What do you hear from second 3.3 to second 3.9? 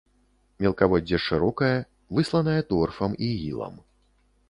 ілам.